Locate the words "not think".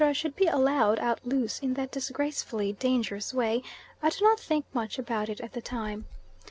4.25-4.65